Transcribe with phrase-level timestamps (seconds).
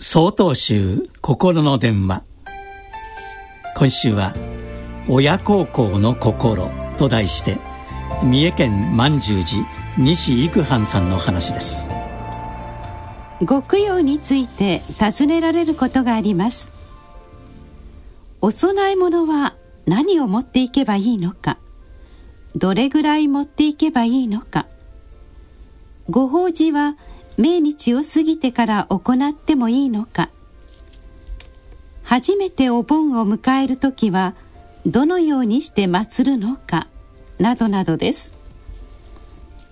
[0.00, 2.22] 総統集心の電話。
[3.76, 4.32] 今週は
[5.10, 7.58] 「親孝行の心」と題して
[8.22, 9.66] 三重県満十寺
[9.98, 11.90] 西育藩さんの話です。
[13.42, 16.70] ご供養について尋ねられることがあります。
[18.40, 21.58] お供え物は何を持っていけばいいのか。
[22.54, 24.66] どれぐらい持っていけばいいのか。
[26.08, 26.96] ご法事は
[27.38, 30.28] 命日を過ぎてから行ってもいいのか。
[32.02, 34.34] 初めてお盆を迎える時は
[34.84, 36.88] どのようにして祀るのか
[37.38, 38.32] などなどです。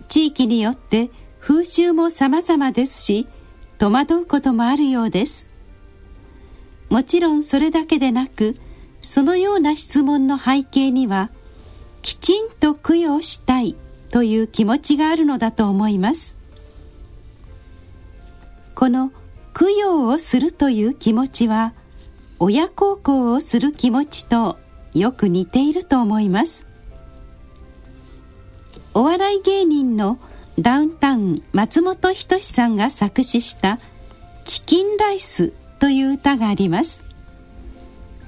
[0.08, 3.26] 地域によって風習も様々ですし
[3.78, 5.48] 戸惑うこともあるようです。
[6.88, 8.56] もちろんそれだけでなく
[9.00, 11.30] そのような質問の背景には
[12.02, 13.74] きちんと供養したい
[14.10, 16.36] という気持ちがあるのだと思います。
[18.76, 19.10] この
[19.58, 21.72] 供養をするという気持ちは
[22.38, 24.58] 親孝行をする気持ちと
[24.92, 26.66] よく似ていると思います。
[28.92, 30.18] お笑い芸人の
[30.58, 33.80] ダウンタウン松本人志さんが作詞した
[34.44, 37.02] 「チキンライス」という歌があります。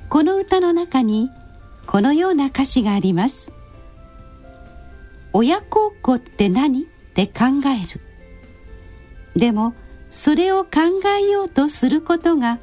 [0.08, 1.30] この歌の中に
[1.86, 3.52] このような歌詞があります。
[5.34, 6.84] 親孝行って何？
[6.84, 8.00] って考える。
[9.36, 9.74] でも
[10.10, 10.70] 「それを考
[11.18, 12.58] えようとすることが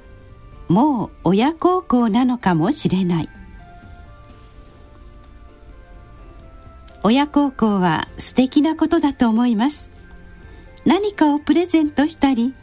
[0.68, 3.30] もう親孝行なのかもしれない。
[7.04, 9.92] 親孝行は素敵なことだと思います。
[10.86, 12.56] 何かをプレゼントしたり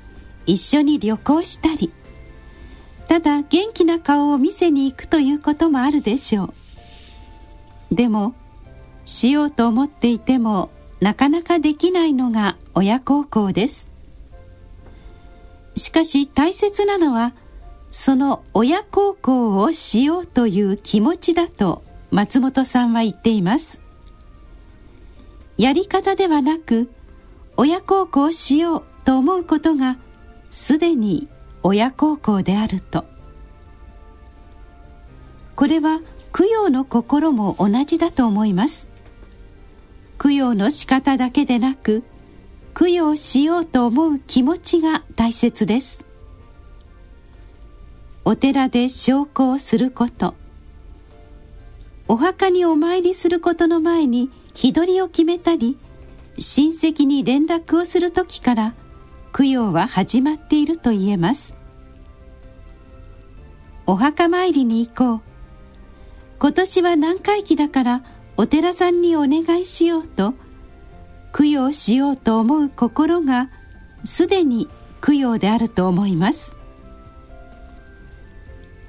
[0.47, 1.93] 一緒に旅行したり
[3.09, 6.55] ただ元気な顔を見せに行くということもあるでしょ
[7.91, 7.95] う。
[7.95, 8.35] でも
[9.05, 13.92] しようと思っていてもなかなかできないのが親孝行です。
[15.77, 17.35] しかし大切なのは
[17.91, 23.81] その親孝行をしようという気持ちだと松本さんは言っています。
[25.59, 26.91] やり方ではなく
[27.57, 29.99] 親孝行しようと思うことが
[30.51, 31.29] すでに
[31.63, 33.05] 親孝行であると。
[35.55, 36.01] これは
[36.33, 38.89] 供養の心も同じだと思います。
[40.19, 42.05] 供養の仕方だけでなく
[42.75, 46.05] 供養しようと思う気持ちが大切です。
[48.25, 50.35] お寺で焼香すること。
[52.09, 55.79] お墓にお参りすることの前に日取りを決めたり
[56.39, 58.75] 親戚に連絡をする時から
[59.37, 61.57] 供養は始まっていると言えます。
[63.87, 65.21] お墓参りに行こう。
[66.39, 68.05] 今年は何回忌だから
[68.37, 70.35] お寺さんにお願いしようと
[71.33, 73.49] 供養しようと思う心が
[74.05, 74.69] すでに
[75.05, 76.55] 供養であると思います。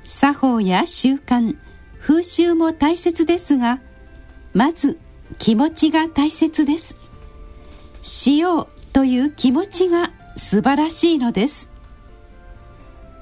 [0.05, 1.55] 作法や習慣
[1.99, 3.79] 風習も大切ですが
[4.53, 4.99] まず
[5.39, 6.97] 気持ちが大切です。
[8.01, 11.69] しようという気持ちが素晴らしいのです。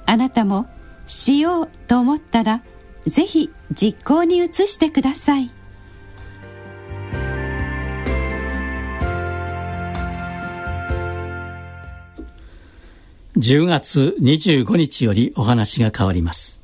[0.06, 0.66] あなたも
[1.06, 2.62] しようと思ったら
[3.06, 5.50] ぜひ実行に移してください。
[13.36, 16.61] 10月25日よりお話が変わります。